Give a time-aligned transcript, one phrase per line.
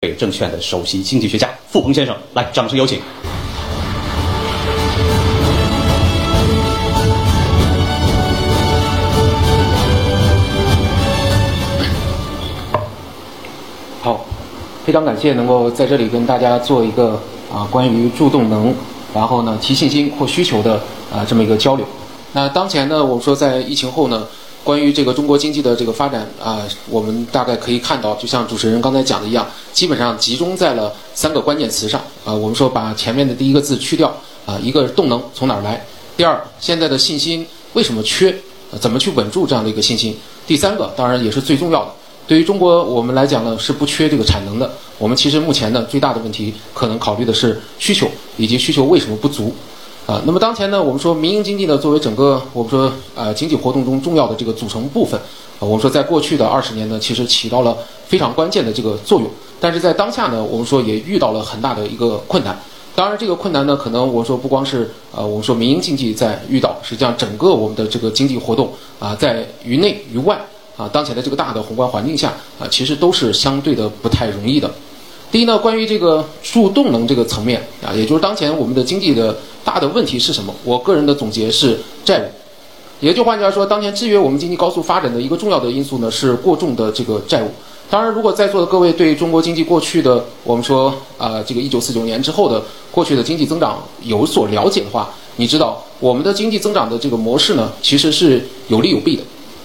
[0.00, 3.00] 北证券的首席经济学家付鹏先生，来，掌声有请。
[14.00, 14.24] 好，
[14.86, 17.20] 非常感谢能够在这里跟大家做一个
[17.52, 18.72] 啊关于助动能，
[19.12, 20.80] 然后呢提信心或需求的
[21.12, 21.84] 啊这么一个交流。
[22.32, 24.24] 那当前呢，我们说在疫情后呢。
[24.68, 32.34] 关于这个中国经济的这个发展啊，我们大概可以看到，就像主持人刚才讲的一样，基本上集中在了三个关键词上啊。
[32.34, 35.82] 我们说把前面的第一个字去掉啊，一个动能从哪儿来？
[36.18, 38.34] 第二，现在的信心为什么缺？
[38.78, 40.14] 怎么去稳住这样的一个信心？
[40.46, 41.90] 第三个，当然也是最重要的，
[42.26, 44.70] 对于中国我们来讲呢，是不缺这个产能的。
[44.98, 48.06] 我们其实目前呢，最大的问题可能考虑的是需求
[48.36, 49.56] 以及需求为什么不足。
[50.08, 57.76] 啊，那么当前呢，我们说民营经济呢，作为整个我们说呃经济活动中重要的这个组成部分，啊，我们说在过去的二十年呢，其实起到了
[58.06, 59.28] 非常关键的这个作用。
[59.60, 62.58] 但是在当下呢，我们说也遇到了很大的一个困难。
[62.94, 70.40] 当然，这个困难呢，可能我说不光是呃我们说民营经济在遇到，实际上整个我们的这个经济活动啊，在于内于外
[70.78, 74.70] 啊，当前的这个大的宏观环境下啊，其实都是相对的不太容易的。
[75.30, 80.54] 第一呢，关于这个助动能这个层面啊，也就是当前我们的经济的大的问题是什么？
[80.64, 82.24] 我个人的总结是债务。
[83.00, 87.50] 也就换句话说，当前制约我们经济高速发展的一个重要的因素呢，是过重的这个债务。
[87.90, 99.22] 当然，如果在座的各位对中国经济过去的我们说啊，这个一九四九年之后的过去的经济增长有所了解的话，你知道我们的经济增长的这个模式呢，其实是有利有弊的。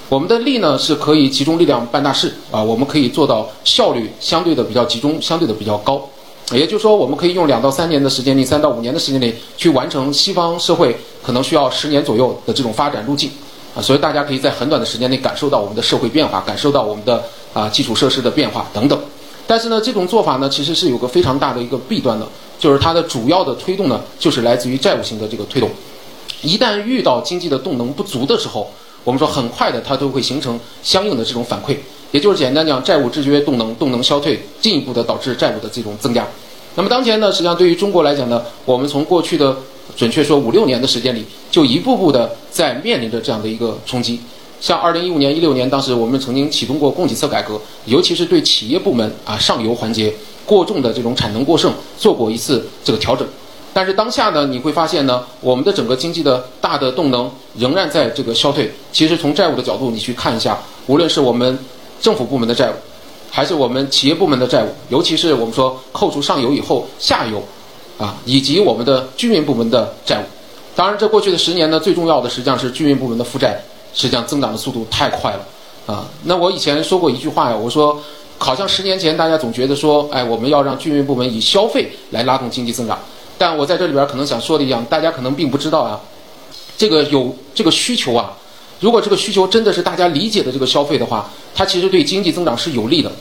[0.09, 6.07] 我们的力呢是可以集中力量办大事啊，我们可以做到效率相对的比较集中，相对的比较高。
[6.51, 13.31] 也就是说，我们可以用两到三年的时间里，三到五年的时间里去完成西方社会可能需要十年左右的这种发展路径
[13.73, 13.81] 啊。
[13.81, 17.23] 所以大家可以在很短的时间内感受到我们的社会变化，感受到我们的
[17.53, 18.99] 啊基础设施的变化等等。
[19.47, 22.27] 但是呢，这种做法呢其实是有个非常大的一个弊端的，
[22.59, 25.69] 就是它的主要的推动呢就是来自于债务型的这个推动。
[26.41, 28.69] 一旦遇到经济的动能不足的时候，
[29.03, 31.75] 我们说很快的，它都会形成相应的这种反馈，
[32.11, 36.25] 也就是简单讲，债务制约动能，动能消退，进一步的导致债务的这种增加。
[36.75, 39.55] 那么当前呢，实际上对于中国来讲呢，我们从过去的
[39.95, 44.19] 准确说五六年的时间里，就一步步的在面临着这样的一个冲击。
[44.61, 50.13] 像二零一五年、一六年，当时我们曾经启动过供给侧改革，尤其是对企业部门啊上游环节
[50.45, 53.27] 过重的这种产能过剩做过一次这个调整。
[53.73, 58.71] 但是当下呢，你会发现呢，我们的整个经济的大的动能仍然在这个消退。
[58.91, 61.57] 其实从债务的角度，你去看一下，无论是我们
[61.99, 62.73] 政府部门的债务，
[63.31, 67.41] 还是我们企业部门的债务，尤其是我们说扣除上游以后下游，
[67.97, 70.23] 啊，以及我们的居民部门的债务。
[70.75, 73.59] 当然，这过去的十年呢，最重要的实际上是居民部门的负债，
[73.95, 75.47] 实际上增长的速度太快了，
[75.87, 76.05] 啊。
[76.23, 77.99] 那我以前说过一句话呀，我说，
[78.37, 82.99] 好像十年前大家总觉得说，哎，我们要让居民部门以消费来拉动经济增长。
[83.37, 85.99] 但我在这里边可能想说的一样，大家可能并不知道啊，
[86.77, 88.33] 这个有这个需求啊，
[88.79, 93.11] 如果这个需求真的是大家理解的这个消费的话，它其实对经济增长是有利的。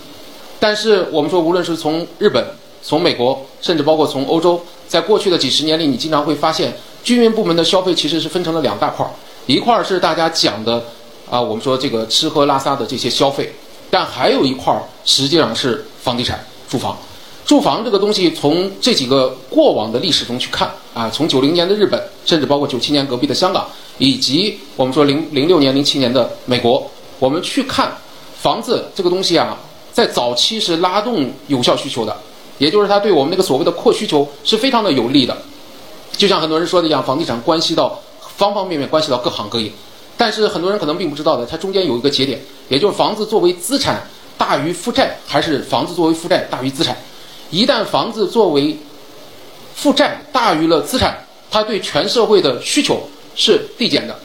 [0.60, 2.44] 但是我们说，无论是从日本、
[2.82, 6.72] 从美国，甚至包括从欧洲，在过去的几十年里，你经常会发现，
[7.02, 9.10] 居民部门的消费其实是分成了两大块儿，
[9.46, 10.84] 一块儿是大家讲的
[11.28, 13.52] 啊，我们说这个吃喝拉撒的这些消费，
[13.90, 16.96] 但还有一块儿实际上是房地产、住房。
[17.44, 23.66] 住房这个东西，从这几个过往的历史中去看啊，从九零年的日本，甚至包括九七年隔壁的香港，
[23.98, 26.88] 以及我们说零零六年、零七年的美国，
[27.19, 27.92] 我们去看
[28.41, 29.56] 房子这个东西啊，
[29.92, 32.16] 在早期是拉动有效需求的，
[32.58, 35.36] 也就是它对我们那个所谓的扩需求是非常的有利的。
[36.16, 37.98] 就像很多人说的一样，房地产关系到
[38.36, 39.70] 方方面面，关系到各行各业。
[40.16, 44.06] 但是很多人可能并不知道的，它中间有一个节点，也就是房子作为资产
[44.38, 46.97] 大于负债，还是房子作为负债大于资产。
[47.52, 48.74] 一旦房子作为
[49.74, 51.14] 负债大于了资产，
[51.50, 52.98] 它对全社会的需求
[53.36, 54.18] 是递减的，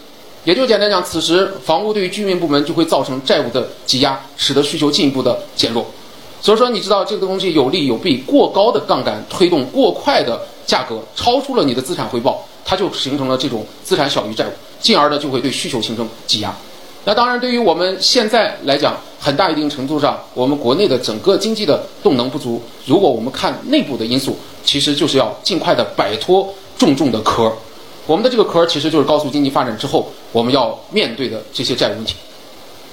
[0.46, 5.86] 也就简单讲，此时房屋对于居民部门就会造成债务的挤压，使得需求进一步的减弱。
[6.42, 16.56] 所以说，你知道这个东西有利有弊，过高的杠杆推动过快的价格，超出了你的资产回报，它就形成了这种资产小于债务，进而呢就会对需求形成挤压。
[17.04, 22.62] 那当然，对于我们现在来讲，很大一定程度上，我们国内的整个经济的动能不足。
[22.86, 27.52] 如果我们看内部的因素，其实就是要尽快的摆脱重重的壳。
[28.06, 32.16] 我们的这个壳其实就是高速经济发展之后我们要面对的这些债务问题。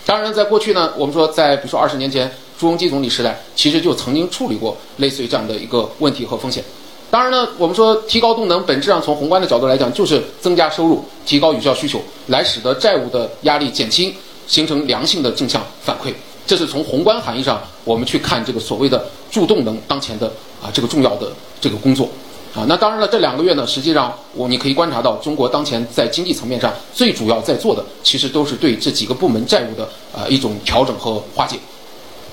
[0.05, 6.63] 当然，在过去呢，我们说在比如说二十年前朱镕基总理时代，其实就曾经处理过类似于这样的一个问题和风险。
[7.11, 14.13] 当然呢，我们说提高动能，本质上从宏观的角度来讲，就是增加收入，提高有效需求，来使得债务的压力减轻，
[14.47, 16.13] 形成良性的正向反馈。
[16.47, 20.27] 这是从宏观含义上我们去看这个所谓的助动能当前的
[20.63, 22.09] 啊这个重要的这个工作。
[22.55, 29.83] 啊，那当然了，这两个月呢，实际上我你可以观察到，中国当前在经济层面上最主要在做的，其实都是对这几个部门债务的
[30.17, 31.57] 啊一种调整和化解。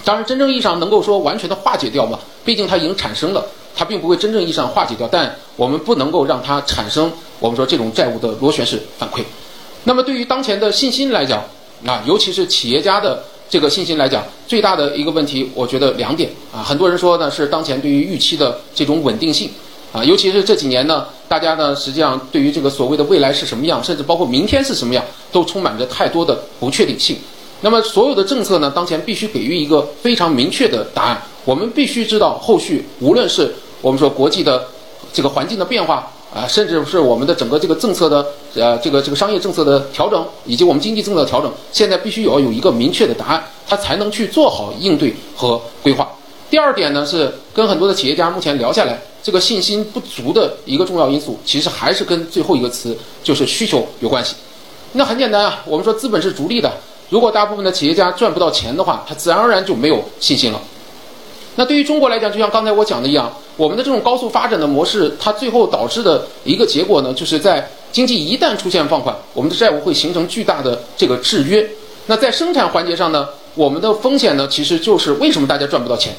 [0.06, 3.44] 当然，真正意义上能够说完全的化解掉嘛，毕竟它已经产生了，
[3.76, 5.08] 它并不会真正意义上化解掉。
[5.08, 9.24] 但我们不能够让它产生我们说这种债务的螺旋式反馈。
[9.86, 11.44] 那么对于当前的信心来讲，
[11.86, 19.50] 啊，尤其是企业家的这个信心来讲，最大的一个问题，我觉得两点啊，很多人说呢是当前对于预期的这种稳定性。
[19.94, 27.18] 啊，尤其是这几年呢，大家呢实际上对于这个所谓的未来是什么样，甚至包括明天是什么样，都充满着太多的不确定性。
[27.60, 31.22] 那么所有的政策呢，当前必须给予一个非常明确的答案。
[31.44, 34.66] 我们必须知道后续无论是我们说国际的
[35.12, 38.26] 这个环境的变化啊，甚至是我们的整个这个政策的
[38.56, 46.10] 呃这个这个商业政策的调整，以及我们经济政策的调整，现在必须要有一个明确的答案，它才能去做好应对和规划。
[46.50, 54.36] 第二点呢，是跟很多的企业家目前聊下来，这个信心不足的一个重要因素，其实还是跟最后一个词就是需求有关系。
[54.94, 56.72] 那很简单啊，我们说资本是逐利的，
[57.10, 60.62] 如果大部分的企业家赚不到钱的话，他自然而然就没有信心了。
[61.62, 71.64] 那对于中国来讲，就像刚才我讲的一样，我们的这种高速发展的模式，它最后导致的一个结果呢，就是在经济一旦出现放缓，我们的债务会形成巨大的这个制约。
[72.08, 76.12] 那在生产环节上呢，我们的风险呢，其实就是为什么大家赚不到钱？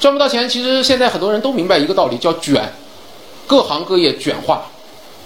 [0.00, 2.72] 赚不到钱，其实现在很多人都明白一个道理，叫卷，
[3.46, 4.62] 各行各业卷化，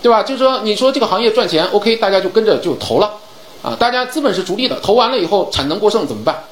[0.03, 0.25] 对吧？
[0.25, 3.09] 就是说，你说这个行业赚钱，OK，大家就跟着就投了，
[3.63, 6.43] 啊，大家资本是逐利的，投完了以后产能过剩怎么办？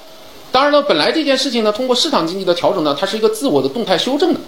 [0.53, 4.41] 当然了，本来这件事情呢，通过市场经济的调整呢，它是一个自我的动态修正的，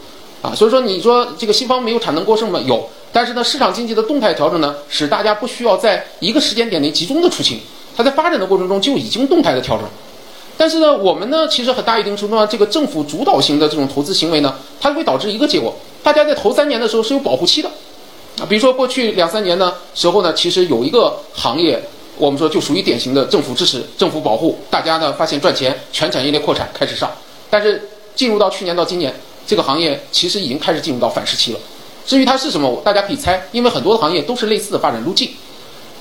[0.43, 2.61] 啊，所以说你说这个西方没有产能过剩吗？
[2.67, 7.61] 有，但是呢，市场经济的动态调整呢，使大家不需要在一个时间点内集中的出清，
[7.97, 9.87] 它在发展的过程中就已经动态的调整。
[10.57, 15.73] 但是呢，我们呢，其实很大一定程度上，这个政府主导型的这种投资行为呢，它会导致一个结果：
[16.03, 17.69] 大家在头三年的时候是有保护期的，
[18.41, 21.83] 啊，比如说过去两三年呢时候呢，其实有一个行业，
[22.17, 27.11] 我们说就属于典型的政府支持、政府保护，大家呢发现赚钱，全产业链扩产开始上。
[27.51, 29.13] 但是进入到去年到今年，
[29.47, 31.59] 这个行业其实已经开始进入到反时期了。
[32.07, 35.31] 至于它是什么，大家可以猜，因为很多的行业都是类似的发展路径。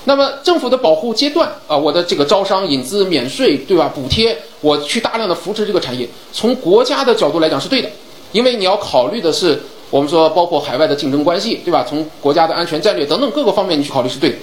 [0.04, 3.90] 那么政府的保护阶段啊，我的这个招商引资免税，对吧？
[3.94, 7.88] 补贴，我去大量的扶持这个产业，从国家的角度来讲是对的，
[8.32, 9.60] 因为你要考虑的是
[9.90, 11.86] 我们说包括海外的竞争关系，对吧？
[11.88, 14.36] 从国家的安全战略等等各个方面你去考虑是对的。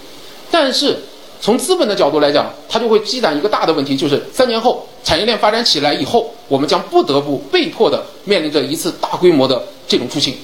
[0.50, 0.98] 但是
[1.42, 10.36] 从资本的角度来讲，它就会积攒一个大的问题，就是三年后产业链发展起来以后，我们将不得不被迫的面临着一次大规模的这种出清，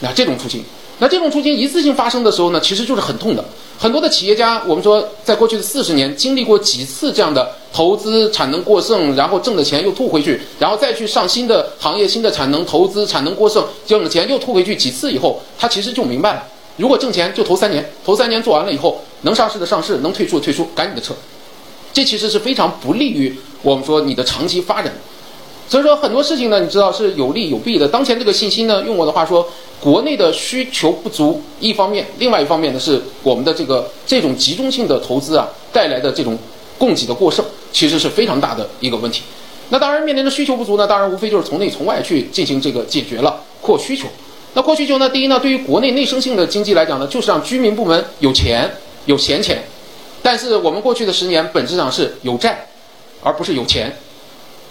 [0.00, 0.62] 那这种出清。
[1.00, 3.44] 那这种出清一次性发生的时候呢，其实就是很痛的。
[3.78, 16.42] 很多的企业家，我们说在过去的四十年经历过几次这样的投资产能过剩，然后挣的钱又吐回去，然后再去上新的行业、新的产能投资，产能过剩挣的钱又吐回去几次以后，他其实就明白了，
[16.78, 21.12] 如果挣钱就投三年，投三年做完了以后，能上市的上市，能退出的退出，赶紧的撤。
[21.92, 24.92] 这其实是非常不利于我们说你的长期发展。
[25.68, 27.86] 所以说很多事情呢，你知道是有利有弊的。
[27.86, 29.46] 当前这个信心呢，用我的话说，
[29.80, 36.38] 国内的需求不足，一方面，另外一方面呢是我们的这个这种集中性的投资啊带来的这种
[36.78, 39.22] 供给的过剩，其实是非常大的一个问题。
[39.70, 44.06] 那当然面临着需求不足呢，当然无非就是从内从外去进行这个解决了扩需求。
[44.54, 48.70] 那过去就呢，第一呢，对于国内内生性的经济来讲呢，就是让居民部门有钱
[49.06, 49.62] 有闲钱。
[50.22, 52.66] 但是我们过去的十年本质上是有债，
[53.22, 53.96] 而不是有钱。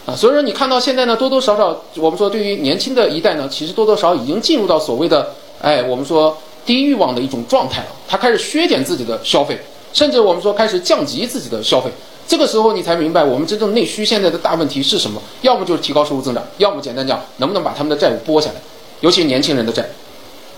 [0.06, 7.88] 啊，所以说你看到现在呢，多多少少，我们说对于年轻的一代呢，其实多多少少已经进入到所谓的，哎，我们说低欲望的一种状态了。
[8.08, 9.58] 他开始削减自己的消费，
[9.94, 11.90] 甚至我们说开始降级自己的消费。
[12.28, 15.22] 这个时候你才明白，我们真正内需现在的大问题是什么？
[15.42, 18.56] 要么就是提高收入增长，要么简单讲，能不能把他们的债务拨下来，
[19.02, 19.88] 尤其是年轻人的债。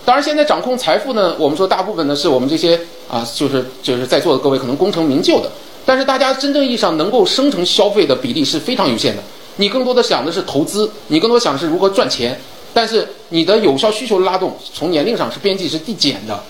[0.05, 5.51] 当然，现在掌控财富呢，我们说大部分呢是我们这些啊，就是就是在座的各位可能功成名就的，
[5.85, 9.21] 但是大家真正意义上能够生成消费的比例是非常有限的。
[9.57, 12.39] 你更多的想的是投资，你更多想的是如何赚钱，
[12.73, 16.41] 但是你的有效需求拉动从年龄上是边际是递减的，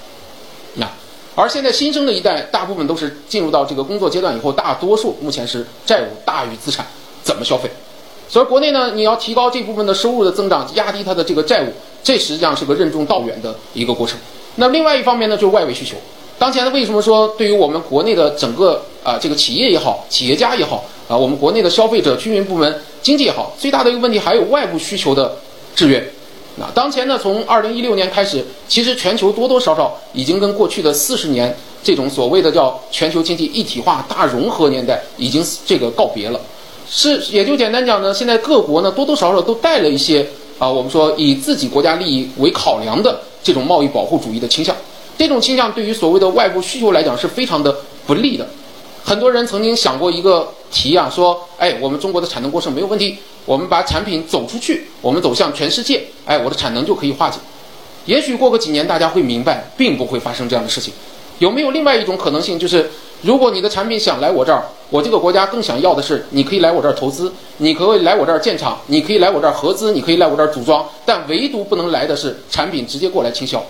[0.75, 0.87] 那
[1.35, 6.85] 而现在新生的一代大部分都是进入到这个工作阶段以后，大多数目前是债务大于资产，
[7.23, 7.69] 怎么消费？
[8.29, 14.17] 所以国内呢，你要提高这部分的收入的增长，压低它的这个债务，这实际上是个任重道远的一个过程。
[14.55, 15.95] 那另外一方面呢，就是外围需求。
[16.37, 22.81] 当前呢，为什么说对于我们国内的整个啊这个企业也好，企业家也好啊，我们国内的消费者居民部门？
[23.01, 25.35] 经济也好，最大的一个问题还有外部需求的
[25.75, 26.05] 制约。
[26.57, 36.39] 那当前呢，从二零一六年开始，其实全球多多少少已经跟过去的四十年这种所谓的叫全球经济一体化大融合年代已经这个告别了。
[36.89, 40.25] 是也就简单讲呢，现在各国呢多多少少都带了一些
[40.57, 44.75] 啊，我们说以自己国家利益为考量的这种贸易保护主义的倾向。
[45.17, 47.75] 这种倾向对于所谓的外部需求来讲是非常的
[48.07, 48.47] 不利的。
[49.03, 57.37] 很多人曾经想过一个题啊，说，哎，我们中国的产能过剩没有问题，我们把产品走出去，我们走向全世界，哎，我的产能就可以化解。
[58.05, 60.93] 也许过个几年，大家会明白，并不会发生这样的事情。
[61.39, 62.89] 有没有另外一种可能性，就是
[63.21, 73.61] 如果你的产品想来我这儿，我这个国家更想要的是，你可以来我这儿投资，你可以来我这儿建厂，你可以来我这儿合资，你可以来我这儿组装，但唯独不能来的是产品直接过来倾销。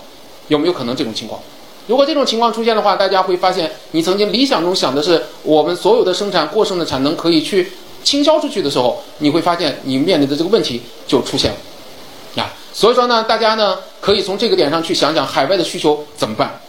[0.48, 1.40] 有没有可能这种情况？
[1.86, 7.72] 如果这种情况出现的话，大家会发现，你曾经理想中想的是我们所有的生产过剩的产能可以去
[8.04, 12.42] 倾销出去的时候，你会发现你面临的这个问题就出现了。
[12.42, 16.60] 啊，所以说呢，大家呢可以从这个点上去想想海外的需求怎么办。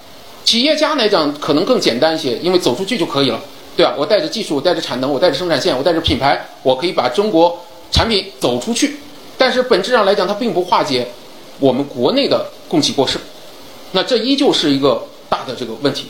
[0.44, 3.40] 企业家来讲可能更简单一些，因为走出去就可以了，
[3.78, 3.94] 对吧？
[3.98, 7.58] 我带着技术，带着产能，我带着生产线，我带着品牌，我可以把中国
[7.92, 8.98] 产品走出去。
[9.38, 11.08] 但是本质上来讲，它并不化解
[11.60, 13.20] 我们国内的供给过剩。
[13.92, 16.08] 那这依旧是一个大的这个问题，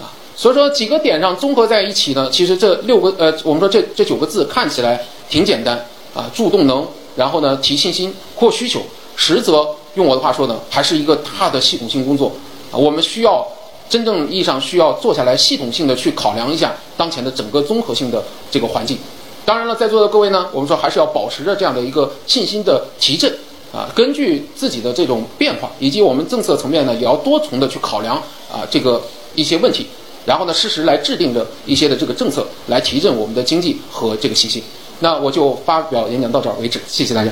[0.00, 5.84] 啊，所以说几个点上综合在一起呢，其实这六个呃，我们说这这九个字看起来挺简单
[6.14, 6.86] 啊，助动能，
[7.16, 8.80] 然后呢提信心、扩需求，
[9.16, 12.32] 实则用我的话说呢，还是一个大的系统性工作
[12.70, 13.46] 啊，我们需要
[13.90, 18.96] 真正意义上需要坐下来系统性的去考量一下当前的整个综合性的这个环境。
[19.44, 23.30] 当然了，在座的各位呢，我们说还是要保持着这样的一个信心的提振。
[23.72, 28.16] 啊，根据自己的这种变化，以及我们政策层面呢，也要多重的去考量
[28.50, 29.00] 啊这个
[29.36, 29.86] 一些问题，
[30.26, 34.60] 然后呢，适时来制定着一些的这个政策，来提振我们的经济和这个信心。
[34.98, 37.30] 那我就发表演讲到这儿为止，谢谢大家。